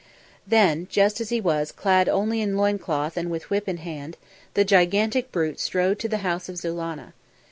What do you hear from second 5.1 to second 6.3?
brute strode to the